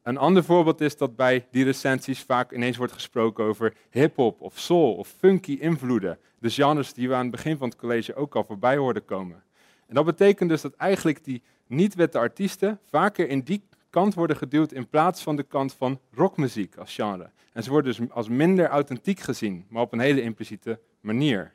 Een 0.02 0.16
ander 0.16 0.44
voorbeeld 0.44 0.80
is 0.80 0.96
dat 0.96 1.16
bij 1.16 1.46
die 1.50 1.64
recensies 1.64 2.22
vaak 2.22 2.52
ineens 2.52 2.76
wordt 2.76 2.92
gesproken 2.92 3.44
over 3.44 3.74
hip-hop 3.90 4.40
of 4.40 4.58
soul 4.58 4.94
of 4.94 5.08
funky 5.18 5.52
invloeden. 5.52 6.18
De 6.38 6.50
genres 6.50 6.92
die 6.92 7.08
we 7.08 7.14
aan 7.14 7.22
het 7.22 7.30
begin 7.30 7.56
van 7.56 7.68
het 7.68 7.78
college 7.78 8.14
ook 8.14 8.36
al 8.36 8.44
voorbij 8.44 8.76
hoorden 8.76 9.04
komen. 9.04 9.42
En 9.86 9.94
dat 9.94 10.04
betekent 10.04 10.48
dus 10.48 10.60
dat 10.60 10.74
eigenlijk 10.74 11.24
die 11.24 11.42
niet-witte 11.66 12.18
artiesten 12.18 12.78
vaker 12.88 13.28
in 13.28 13.40
die 13.40 13.62
kant 13.94 14.14
worden 14.14 14.36
geduwd 14.36 14.72
in 14.72 14.88
plaats 14.88 15.22
van 15.22 15.36
de 15.36 15.42
kant 15.42 15.74
van 15.74 16.00
rockmuziek 16.12 16.76
als 16.76 16.94
genre. 16.94 17.30
En 17.52 17.62
ze 17.62 17.70
worden 17.70 17.96
dus 17.96 18.10
als 18.10 18.28
minder 18.28 18.66
authentiek 18.66 19.20
gezien, 19.20 19.66
maar 19.68 19.82
op 19.82 19.92
een 19.92 19.98
hele 19.98 20.22
impliciete 20.22 20.80
manier. 21.00 21.52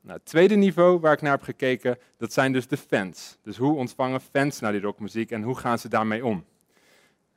Nou, 0.00 0.16
het 0.16 0.24
tweede 0.24 0.54
niveau 0.54 1.00
waar 1.00 1.12
ik 1.12 1.20
naar 1.20 1.32
heb 1.32 1.42
gekeken, 1.42 1.98
dat 2.16 2.32
zijn 2.32 2.52
dus 2.52 2.66
de 2.66 2.76
fans. 2.76 3.38
Dus 3.42 3.56
hoe 3.56 3.76
ontvangen 3.76 4.20
fans 4.20 4.60
naar 4.60 4.72
die 4.72 4.80
rockmuziek 4.80 5.30
en 5.30 5.42
hoe 5.42 5.56
gaan 5.56 5.78
ze 5.78 5.88
daarmee 5.88 6.24
om? 6.24 6.44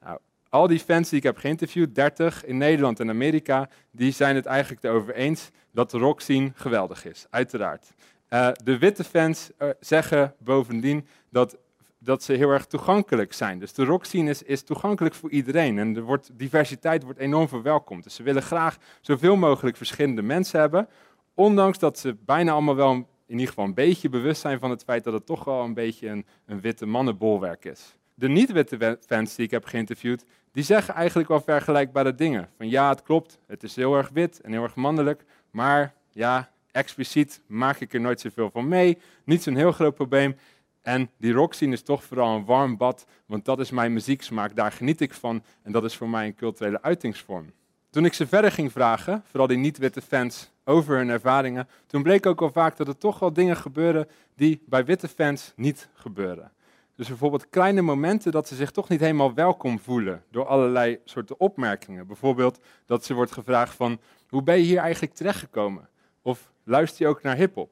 Nou, 0.01 0.19
al 0.49 0.67
die 0.67 0.79
fans 0.79 1.09
die 1.09 1.17
ik 1.17 1.23
heb 1.23 1.37
geïnterviewd, 1.37 1.95
30 1.95 2.45
in 2.45 2.57
Nederland 2.57 2.99
en 2.99 3.09
Amerika, 3.09 3.69
die 3.91 4.11
zijn 4.11 4.35
het 4.35 4.45
eigenlijk 4.45 4.83
erover 4.83 5.15
eens 5.15 5.49
dat 5.71 5.91
de 5.91 5.97
rockscene 5.97 6.51
geweldig 6.55 7.05
is, 7.05 7.25
uiteraard. 7.29 7.93
Uh, 8.29 8.51
de 8.63 8.77
witte 8.77 9.03
fans 9.03 9.49
uh, 9.59 9.69
zeggen 9.79 10.35
bovendien 10.39 11.07
dat, 11.29 11.57
dat 12.03 12.23
ze 12.23 12.33
heel 12.33 12.49
erg 12.49 12.65
toegankelijk 12.65 13.33
zijn. 13.33 13.59
Dus 13.59 13.73
de 13.73 13.85
rockscene 13.85 14.29
is, 14.29 14.43
is 14.43 14.63
toegankelijk 14.63 15.15
voor 15.15 15.29
iedereen 15.29 15.79
en 15.79 15.95
er 15.95 16.01
wordt, 16.01 16.29
diversiteit 16.33 17.03
wordt 17.03 17.19
enorm 17.19 17.47
verwelkomd. 17.47 18.03
Dus 18.03 18.15
ze 18.15 18.23
willen 18.23 18.41
graag 18.41 18.77
zoveel 19.01 19.35
mogelijk 19.35 19.77
verschillende 19.77 20.21
mensen 20.21 20.59
hebben, 20.59 20.87
ondanks 21.33 21.79
dat 21.79 21.99
ze 21.99 22.15
bijna 22.25 22.51
allemaal 22.51 22.75
wel 22.75 22.91
in 23.25 23.39
ieder 23.39 23.47
geval 23.47 23.65
een 23.65 23.73
beetje 23.73 24.09
bewust 24.09 24.41
zijn 24.41 24.59
van 24.59 24.69
het 24.69 24.83
feit 24.83 25.03
dat 25.03 25.13
het 25.13 25.25
toch 25.25 25.43
wel 25.43 25.63
een 25.63 25.73
beetje 25.73 26.07
een, 26.07 26.25
een 26.45 26.61
witte 26.61 26.85
mannenbolwerk 26.85 27.65
is. 27.65 27.97
De 28.15 28.29
niet-witte 28.29 28.99
fans 29.07 29.35
die 29.35 29.45
ik 29.45 29.51
heb 29.51 29.65
geïnterviewd, 29.65 30.25
die 30.51 30.63
zeggen 30.63 30.93
eigenlijk 30.93 31.29
wel 31.29 31.41
vergelijkbare 31.41 32.15
dingen. 32.15 32.49
Van 32.57 32.69
ja, 32.69 32.89
het 32.89 33.01
klopt, 33.01 33.39
het 33.47 33.63
is 33.63 33.75
heel 33.75 33.95
erg 33.95 34.09
wit 34.13 34.41
en 34.41 34.51
heel 34.51 34.63
erg 34.63 34.75
mannelijk, 34.75 35.23
maar 35.51 35.93
ja, 36.11 36.51
expliciet 36.73 37.41
maak 37.47 37.79
ik 37.79 37.93
er 37.93 38.01
nooit 38.01 38.19
zoveel 38.19 38.49
van 38.49 38.67
mee. 38.67 38.97
Niet 39.23 39.43
zo'n 39.43 39.55
heel 39.55 39.71
groot 39.71 39.95
probleem. 39.95 40.35
En 40.83 41.09
die 41.17 41.33
rockscene 41.33 41.73
is 41.73 41.81
toch 41.81 42.03
vooral 42.03 42.35
een 42.35 42.45
warm 42.45 42.77
bad, 42.77 43.05
want 43.25 43.45
dat 43.45 43.59
is 43.59 43.71
mijn 43.71 43.93
muzieksmaak, 43.93 44.55
daar 44.55 44.71
geniet 44.71 45.01
ik 45.01 45.13
van 45.13 45.43
en 45.61 45.71
dat 45.71 45.83
is 45.83 45.95
voor 45.95 46.09
mij 46.09 46.25
een 46.25 46.35
culturele 46.35 46.81
uitingsvorm. 46.81 47.51
Toen 47.89 48.05
ik 48.05 48.13
ze 48.13 48.27
verder 48.27 48.51
ging 48.51 48.71
vragen, 48.71 49.23
vooral 49.25 49.47
die 49.47 49.57
niet-witte 49.57 50.01
fans, 50.01 50.51
over 50.65 50.97
hun 50.97 51.09
ervaringen, 51.09 51.67
toen 51.87 52.03
bleek 52.03 52.25
ook 52.25 52.41
al 52.41 52.51
vaak 52.51 52.77
dat 52.77 52.87
er 52.87 52.97
toch 52.97 53.19
wel 53.19 53.33
dingen 53.33 53.57
gebeuren 53.57 54.07
die 54.35 54.61
bij 54.65 54.85
witte 54.85 55.07
fans 55.07 55.53
niet 55.55 55.89
gebeuren. 55.93 56.51
Dus 56.95 57.07
bijvoorbeeld 57.07 57.49
kleine 57.49 57.81
momenten 57.81 58.31
dat 58.31 58.47
ze 58.47 58.55
zich 58.55 58.71
toch 58.71 58.89
niet 58.89 58.99
helemaal 58.99 59.33
welkom 59.33 59.79
voelen 59.79 60.23
door 60.31 60.45
allerlei 60.45 60.99
soorten 61.05 61.39
opmerkingen. 61.39 62.07
Bijvoorbeeld 62.07 62.59
dat 62.85 63.05
ze 63.05 63.13
wordt 63.13 63.31
gevraagd 63.31 63.75
van, 63.75 63.99
hoe 64.29 64.43
ben 64.43 64.57
je 64.57 64.63
hier 64.63 64.77
eigenlijk 64.77 65.13
terechtgekomen? 65.13 65.89
Of 66.21 66.51
luister 66.63 67.05
je 67.05 67.11
ook 67.11 67.21
naar 67.21 67.35
hip-hop? 67.35 67.71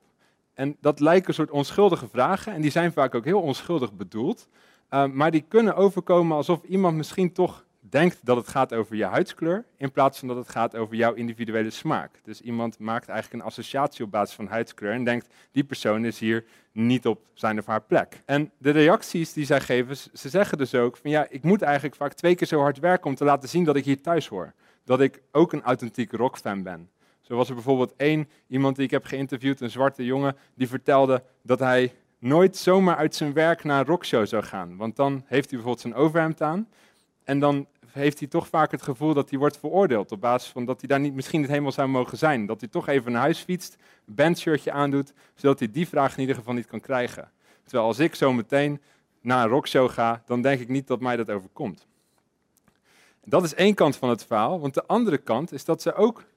En 0.53 0.77
dat 0.81 1.00
lijken 1.00 1.27
een 1.27 1.34
soort 1.34 1.51
onschuldige 1.51 2.08
vragen 2.08 2.53
en 2.53 2.62
die 2.62 2.72
zijn 2.72 2.91
vaak 2.91 3.15
ook 3.15 3.25
heel 3.25 3.41
onschuldig 3.41 3.93
bedoeld. 3.93 4.48
Uh, 4.89 5.05
maar 5.05 5.31
die 5.31 5.46
kunnen 5.48 5.75
overkomen 5.75 6.38
alsof 6.38 6.63
iemand 6.63 6.98
misschien 6.98 7.31
toch 7.31 7.65
denkt 7.89 8.20
dat 8.24 8.38
het 8.38 8.48
gaat 8.48 8.74
over 8.74 8.96
je 8.96 9.05
huidskleur, 9.05 9.65
in 9.77 9.91
plaats 9.91 10.20
van 10.20 10.27
dat 10.27 10.38
het 10.38 10.50
gaat 10.50 10.75
over 10.75 10.96
jouw 10.96 11.13
individuele 11.13 11.70
smaak. 11.70 12.20
Dus 12.24 12.41
iemand 12.41 12.79
maakt 12.79 13.10
eigenlijk 13.10 13.41
een 13.41 13.50
associatie 13.50 14.05
op 14.05 14.12
basis 14.12 14.36
van 14.36 14.48
huidskleur 14.48 14.93
en 14.93 15.03
denkt, 15.03 15.34
die 15.51 15.63
persoon 15.63 16.05
is 16.05 16.20
hier 16.20 16.46
niet 16.72 17.08
op 17.08 17.22
zijn 17.34 17.60
of 17.60 17.65
haar 17.65 17.81
plek. 17.81 18.22
En 18.25 18.51
de 18.58 18.70
reacties 18.70 19.34
die 19.34 19.46
zij 19.46 19.62
geven, 19.62 19.96
ze 19.96 20.29
zeggen 20.29 20.58
dus 20.58 20.75
ook 20.75 20.98
van 20.98 21.12
ja, 21.12 21.25
ik 21.29 21.43
moet 21.43 21.62
eigenlijk 21.62 21.96
vaak 21.96 22.13
twee 22.13 22.36
keer 22.36 22.48
zo 22.48 22.60
hard 22.60 22.79
werken 22.79 23.10
om 23.10 23.15
te 23.15 23.24
laten 23.24 23.50
zien 23.50 23.63
dat 23.63 23.75
ik 23.75 23.86
hier 23.86 24.01
thuis 24.01 24.27
hoor. 24.27 24.53
Dat 24.86 25.01
ik 25.01 25.22
ook 25.31 25.53
een 25.53 25.63
authentiek 25.63 26.12
rockfan 26.12 26.63
ben. 26.63 26.89
Zo 27.32 27.38
was 27.38 27.50
er 27.50 27.56
bijvoorbeeld 27.56 27.94
één 27.98 28.30
iemand 28.48 28.76
die 28.76 28.86
ik 28.86 28.92
heb 28.92 29.06
geïnterviewd, 29.06 29.62
een 29.62 29.70
zwarte 29.70 30.06
jongen, 30.06 30.38
die 30.54 30.68
vertelde 30.68 31.24
dat 31.42 31.60
hij 31.60 31.94
nooit 32.20 32.58
zomaar 32.58 32.96
uit 32.96 33.16
zijn 33.16 33.34
werk 33.34 33.64
naar 33.64 33.80
een 33.80 33.86
rockshow 33.86 34.28
zou 34.28 34.44
gaan. 34.44 34.78
Want 34.78 34.96
dan 34.96 35.14
heeft 35.14 35.50
hij 35.50 35.60
bijvoorbeeld 35.60 35.80
zijn 35.80 35.94
overhemd 35.94 36.42
aan. 36.42 36.68
En 37.24 37.40
dan 37.40 37.68
heeft 37.88 38.20
hij 38.20 38.28
toch 38.28 38.48
vaak 38.48 38.72
het 38.72 38.82
gevoel 38.82 39.14
dat 39.14 39.30
hij 39.30 39.40
wordt 39.40 39.58
veroordeeld. 39.58 40.12
Op 40.12 40.22
basis 40.22 40.52
van 40.52 40.66
dat 40.66 40.80
hij 40.80 40.90
daar 40.90 41.00
niet, 41.00 41.14
misschien 41.14 41.40
niet 41.40 41.50
helemaal 41.50 41.72
zou 41.72 41.88
mogen 41.88 42.18
zijn. 42.18 42.46
Dat 42.46 42.60
hij 42.60 42.70
toch 42.70 42.88
even 42.88 43.12
naar 43.12 43.22
huis 43.22 43.40
fietst, 43.40 43.78
een 44.08 44.16
bandshirtje 44.16 44.72
aandoet, 44.72 45.14
zodat 45.36 45.60
hij 45.60 45.72
die 45.72 45.88
vraag 45.88 46.14
in 46.14 46.20
ieder 46.20 46.36
geval 46.36 46.54
niet 46.54 46.68
kan 46.68 46.80
krijgen. 46.80 47.32
Terwijl 47.64 47.88
als 47.88 48.00
ik 48.00 48.16
zo 48.16 48.34
meteen 48.34 48.82
naar 49.22 49.44
een 49.44 49.50
rockshow 49.50 49.90
ga, 49.90 50.24
dan 50.26 50.42
denk 50.42 50.62
ik 50.62 50.68
niet 50.68 50.88
dat 50.88 51.00
mij 51.00 51.16
dat 51.16 51.30
overkomt. 51.30 51.88
Dat 53.26 53.44
is 53.44 53.54
één 53.54 53.74
kant 53.74 53.96
van 53.96 54.10
het 54.10 54.26
verhaal. 54.26 54.60
Want 54.60 54.74
de 54.74 54.86
andere 54.86 55.18
kant 55.18 55.52
is 55.52 55.66
dat 55.66 55.82
ze 55.82 55.94
ook 55.94 56.30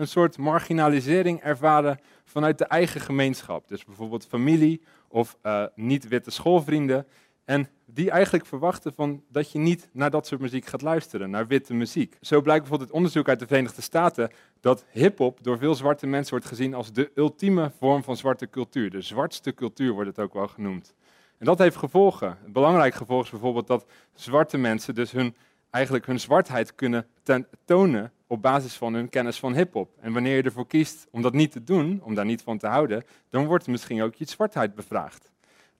een 0.00 0.08
soort 0.08 0.38
marginalisering 0.38 1.40
ervaren 1.40 2.00
vanuit 2.24 2.58
de 2.58 2.64
eigen 2.64 3.00
gemeenschap. 3.00 3.68
Dus 3.68 3.84
bijvoorbeeld 3.84 4.26
familie 4.26 4.82
of 5.08 5.36
uh, 5.42 5.64
niet-witte 5.74 6.30
schoolvrienden. 6.30 7.06
En 7.44 7.68
die 7.86 8.10
eigenlijk 8.10 8.46
verwachten 8.46 8.92
van 8.94 9.22
dat 9.28 9.52
je 9.52 9.58
niet 9.58 9.88
naar 9.92 10.10
dat 10.10 10.26
soort 10.26 10.40
muziek 10.40 10.66
gaat 10.66 10.82
luisteren, 10.82 11.30
naar 11.30 11.46
witte 11.46 11.74
muziek. 11.74 12.16
Zo 12.20 12.40
blijkt 12.40 12.60
bijvoorbeeld 12.60 12.88
het 12.88 12.98
onderzoek 12.98 13.28
uit 13.28 13.38
de 13.38 13.46
Verenigde 13.46 13.82
Staten 13.82 14.30
dat 14.60 14.84
hip-hop 14.90 15.38
door 15.42 15.58
veel 15.58 15.74
zwarte 15.74 16.06
mensen 16.06 16.30
wordt 16.30 16.46
gezien 16.46 16.74
als 16.74 16.92
de 16.92 17.10
ultieme 17.14 17.70
vorm 17.78 18.02
van 18.02 18.16
zwarte 18.16 18.50
cultuur. 18.50 18.90
De 18.90 19.00
zwartste 19.00 19.54
cultuur 19.54 19.92
wordt 19.92 20.08
het 20.08 20.18
ook 20.18 20.34
wel 20.34 20.48
genoemd. 20.48 20.94
En 21.38 21.46
dat 21.46 21.58
heeft 21.58 21.76
gevolgen. 21.76 22.38
Belangrijk 22.46 22.94
gevolg 22.94 23.24
is 23.24 23.30
bijvoorbeeld 23.30 23.66
dat 23.66 23.86
zwarte 24.14 24.58
mensen 24.58 24.94
dus 24.94 25.12
hun, 25.12 25.34
eigenlijk 25.70 26.06
hun 26.06 26.20
zwartheid 26.20 26.74
kunnen 26.74 27.06
tonen 27.64 28.12
op 28.30 28.42
basis 28.42 28.74
van 28.74 28.94
hun 28.94 29.08
kennis 29.08 29.38
van 29.38 29.54
hip-hop. 29.54 29.90
En 30.00 30.12
wanneer 30.12 30.36
je 30.36 30.42
ervoor 30.42 30.66
kiest 30.66 31.06
om 31.10 31.22
dat 31.22 31.32
niet 31.32 31.52
te 31.52 31.64
doen, 31.64 32.00
om 32.04 32.14
daar 32.14 32.24
niet 32.24 32.42
van 32.42 32.58
te 32.58 32.66
houden, 32.66 33.04
dan 33.30 33.46
wordt 33.46 33.66
misschien 33.66 34.02
ook 34.02 34.14
je 34.14 34.28
zwartheid 34.28 34.74
bevraagd. 34.74 35.30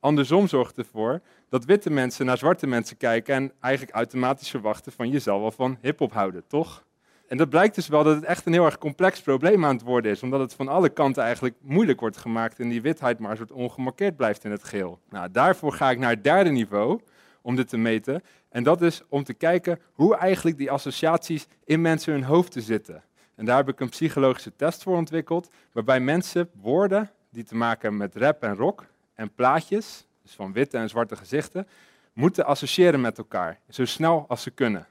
Andersom 0.00 0.48
zorgt 0.48 0.78
ervoor 0.78 1.20
dat 1.48 1.64
witte 1.64 1.90
mensen 1.90 2.26
naar 2.26 2.38
zwarte 2.38 2.66
mensen 2.66 2.96
kijken 2.96 3.34
en 3.34 3.52
eigenlijk 3.60 3.96
automatisch 3.96 4.50
verwachten 4.50 4.92
van 4.92 5.10
je 5.10 5.18
zal 5.18 5.40
wel 5.40 5.50
van 5.50 5.78
hip-hop 5.80 6.12
houden, 6.12 6.42
toch? 6.46 6.84
En 7.28 7.36
dat 7.36 7.48
blijkt 7.48 7.74
dus 7.74 7.88
wel 7.88 8.04
dat 8.04 8.14
het 8.14 8.24
echt 8.24 8.46
een 8.46 8.52
heel 8.52 8.64
erg 8.64 8.78
complex 8.78 9.20
probleem 9.20 9.64
aan 9.64 9.74
het 9.74 9.84
worden 9.84 10.10
is, 10.10 10.22
omdat 10.22 10.40
het 10.40 10.54
van 10.54 10.68
alle 10.68 10.88
kanten 10.88 11.22
eigenlijk 11.22 11.54
moeilijk 11.60 12.00
wordt 12.00 12.16
gemaakt 12.16 12.60
en 12.60 12.68
die 12.68 12.82
witheid 12.82 13.18
maar 13.18 13.30
een 13.30 13.36
soort 13.36 13.52
ongemarkeerd 13.52 14.16
blijft 14.16 14.44
in 14.44 14.50
het 14.50 14.64
geheel. 14.64 14.98
Nou, 15.10 15.30
daarvoor 15.30 15.72
ga 15.72 15.90
ik 15.90 15.98
naar 15.98 16.10
het 16.10 16.24
derde 16.24 16.50
niveau 16.50 17.00
om 17.42 17.56
dit 17.56 17.68
te 17.68 17.76
meten. 17.76 18.22
En 18.48 18.62
dat 18.62 18.82
is 18.82 19.02
om 19.08 19.24
te 19.24 19.34
kijken 19.34 19.78
hoe 19.92 20.16
eigenlijk 20.16 20.56
die 20.56 20.70
associaties 20.70 21.46
in 21.64 21.80
mensen 21.80 22.12
hun 22.12 22.24
hoofden 22.24 22.62
zitten. 22.62 23.02
En 23.34 23.44
daar 23.44 23.56
heb 23.56 23.68
ik 23.68 23.80
een 23.80 23.88
psychologische 23.88 24.56
test 24.56 24.82
voor 24.82 24.96
ontwikkeld, 24.96 25.50
waarbij 25.72 26.00
mensen 26.00 26.50
woorden 26.60 27.10
die 27.30 27.44
te 27.44 27.54
maken 27.54 27.80
hebben 27.80 27.98
met 27.98 28.16
rap 28.16 28.42
en 28.42 28.54
rock 28.54 28.86
en 29.14 29.34
plaatjes, 29.34 30.06
dus 30.22 30.32
van 30.32 30.52
witte 30.52 30.78
en 30.78 30.88
zwarte 30.88 31.16
gezichten, 31.16 31.68
moeten 32.12 32.44
associëren 32.44 33.00
met 33.00 33.18
elkaar, 33.18 33.58
zo 33.68 33.84
snel 33.84 34.24
als 34.28 34.42
ze 34.42 34.50
kunnen. 34.50 34.86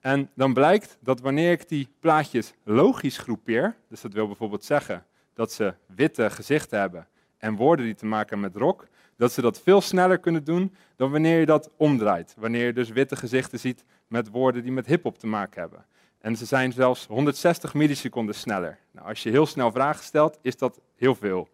En 0.00 0.30
dan 0.34 0.54
blijkt 0.54 0.98
dat 1.00 1.20
wanneer 1.20 1.50
ik 1.50 1.68
die 1.68 1.88
plaatjes 2.00 2.52
logisch 2.64 3.18
groepeer, 3.18 3.76
dus 3.88 4.00
dat 4.00 4.12
wil 4.12 4.26
bijvoorbeeld 4.26 4.64
zeggen 4.64 5.06
dat 5.34 5.52
ze 5.52 5.74
witte 5.86 6.30
gezichten 6.30 6.80
hebben 6.80 7.06
en 7.38 7.56
woorden 7.56 7.84
die 7.84 7.94
te 7.94 8.06
maken 8.06 8.28
hebben 8.28 8.52
met 8.52 8.62
rock, 8.62 8.86
dat 9.16 9.32
ze 9.32 9.40
dat 9.40 9.60
veel 9.60 9.80
sneller 9.80 10.18
kunnen 10.18 10.44
doen 10.44 10.74
dan 10.96 11.10
wanneer 11.10 11.38
je 11.40 11.46
dat 11.46 11.70
omdraait. 11.76 12.34
Wanneer 12.38 12.66
je 12.66 12.72
dus 12.72 12.88
witte 12.88 13.16
gezichten 13.16 13.58
ziet 13.58 13.84
met 14.06 14.28
woorden 14.28 14.62
die 14.62 14.72
met 14.72 14.86
hip-hop 14.86 15.18
te 15.18 15.26
maken 15.26 15.60
hebben. 15.60 15.86
En 16.20 16.36
ze 16.36 16.44
zijn 16.44 16.72
zelfs 16.72 17.06
160 17.06 17.74
milliseconden 17.74 18.34
sneller. 18.34 18.78
Nou, 18.90 19.08
als 19.08 19.22
je 19.22 19.30
heel 19.30 19.46
snel 19.46 19.72
vragen 19.72 20.04
stelt, 20.04 20.38
is 20.42 20.56
dat 20.56 20.80
heel 20.96 21.14
veel. 21.14 21.48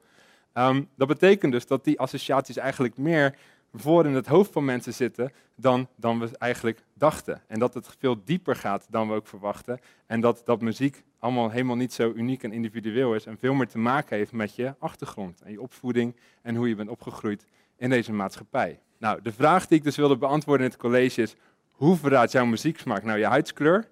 Um, 0.55 0.89
dat 0.97 1.09
betekent 1.09 1.53
dus 1.53 1.67
dat 1.67 1.85
die 1.85 2.01
associaties 2.01 2.57
eigenlijk 2.57 2.97
meer 2.97 3.37
voor 3.75 4.07
in 4.07 4.15
het 4.15 4.27
hoofd 4.27 4.53
van 4.53 4.65
mensen 4.65 4.95
zitten 4.95 5.33
dan, 5.57 5.89
dan 5.97 6.19
we 6.19 6.31
eigenlijk 6.39 6.85
dachten. 6.95 7.43
En 7.47 7.59
dat 7.59 7.75
het 7.75 7.97
veel 7.99 8.25
dieper 8.25 8.57
gaat 8.57 8.87
dan 8.91 9.09
we 9.09 9.15
ook 9.15 9.27
verwachten. 9.27 9.79
En 10.07 10.21
dat, 10.21 10.43
dat 10.45 10.61
muziek 10.61 11.05
allemaal 11.19 11.51
helemaal 11.51 11.77
niet 11.77 11.93
zo 11.93 12.13
uniek 12.15 12.43
en 12.43 12.53
individueel 12.53 13.15
is 13.15 13.27
en 13.27 13.39
veel 13.39 13.55
meer 13.55 13.69
te 13.69 13.79
maken 13.79 14.17
heeft 14.17 14.33
met 14.33 14.55
je 14.55 14.75
achtergrond 14.79 15.41
en 15.41 15.53
je 15.53 15.61
opvoeding 15.61 16.17
en 16.43 16.57
hoe 16.57 16.69
je 16.69 16.75
bent 16.75 16.89
opgegroeid 16.89 17.47
in 17.77 17.91
deze 17.91 18.13
maatschappij. 18.13 18.81
Nou, 18.99 19.23
de 19.23 19.33
vraag 19.33 19.67
die 19.67 19.79
ik 19.79 19.85
dus 19.85 19.97
wilde 19.97 20.17
beantwoorden 20.17 20.67
in 20.67 20.73
het 20.73 20.81
college 20.81 21.23
is, 21.23 21.35
hoe 21.71 21.97
verraadt 21.97 22.33
jouw 22.33 22.45
muzieksmaak 22.45 23.03
nou 23.03 23.19
je 23.19 23.27
huidskleur? 23.27 23.89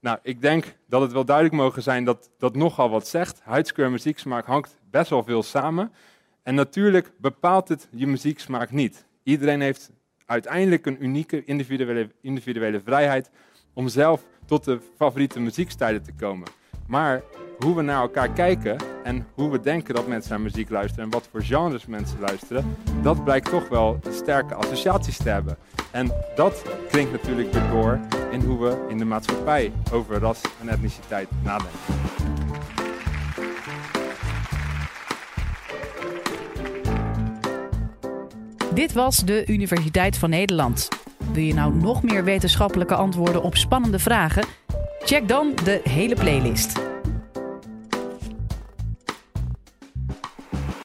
Nou, 0.00 0.18
ik 0.22 0.40
denk 0.40 0.76
dat 0.88 1.00
het 1.00 1.12
wel 1.12 1.24
duidelijk 1.24 1.56
mogen 1.56 1.82
zijn 1.82 2.04
dat 2.04 2.30
dat 2.38 2.54
nogal 2.54 2.90
wat 2.90 3.06
zegt. 3.06 3.40
Huidskleur 3.42 3.86
en 3.86 3.92
muzieksmaak 3.92 4.46
hangt 4.46 4.80
best 4.90 5.10
wel 5.10 5.22
veel 5.22 5.42
samen. 5.42 5.92
En 6.42 6.54
natuurlijk 6.54 7.12
bepaalt 7.18 7.68
het 7.68 7.88
je 7.90 8.06
muzieksmaak 8.06 8.70
niet. 8.70 9.06
Iedereen 9.26 9.60
heeft 9.60 9.90
uiteindelijk 10.26 10.86
een 10.86 11.04
unieke 11.04 11.44
individuele, 11.44 12.10
individuele 12.20 12.80
vrijheid 12.84 13.30
om 13.74 13.88
zelf 13.88 14.24
tot 14.44 14.64
de 14.64 14.80
favoriete 14.96 15.40
muziekstijlen 15.40 16.02
te 16.02 16.12
komen. 16.12 16.48
Maar 16.86 17.22
hoe 17.58 17.76
we 17.76 17.82
naar 17.82 18.00
elkaar 18.00 18.30
kijken 18.32 18.76
en 19.04 19.26
hoe 19.34 19.50
we 19.50 19.60
denken 19.60 19.94
dat 19.94 20.06
mensen 20.06 20.30
naar 20.30 20.40
muziek 20.40 20.70
luisteren 20.70 21.04
en 21.04 21.10
wat 21.10 21.28
voor 21.30 21.42
genres 21.42 21.86
mensen 21.86 22.20
luisteren, 22.20 22.76
dat 23.02 23.24
blijkt 23.24 23.50
toch 23.50 23.68
wel 23.68 24.00
sterke 24.10 24.54
associaties 24.54 25.16
te 25.16 25.28
hebben. 25.28 25.56
En 25.92 26.12
dat 26.34 26.62
klinkt 26.88 27.12
natuurlijk 27.12 27.52
weer 27.52 27.70
door 27.70 28.00
in 28.30 28.40
hoe 28.40 28.58
we 28.58 28.86
in 28.88 28.98
de 28.98 29.04
maatschappij 29.04 29.72
over 29.92 30.18
ras 30.18 30.40
en 30.60 30.68
etniciteit 30.68 31.28
nadenken. 31.42 32.45
Dit 38.76 38.92
was 38.92 39.18
de 39.18 39.44
Universiteit 39.46 40.18
van 40.18 40.30
Nederland. 40.30 40.88
Wil 41.32 41.42
je 41.42 41.54
nou 41.54 41.74
nog 41.74 42.02
meer 42.02 42.24
wetenschappelijke 42.24 42.94
antwoorden 42.94 43.42
op 43.42 43.56
spannende 43.56 43.98
vragen? 43.98 44.44
Check 45.04 45.28
dan 45.28 45.52
de 45.64 45.80
hele 45.84 46.14
playlist. 46.14 46.85